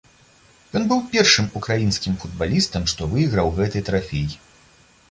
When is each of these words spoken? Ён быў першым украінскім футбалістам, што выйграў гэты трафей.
Ён 0.79 0.87
быў 0.93 1.03
першым 1.11 1.49
украінскім 1.59 2.17
футбалістам, 2.25 2.81
што 2.95 3.01
выйграў 3.13 3.57
гэты 3.61 3.79
трафей. 3.93 4.27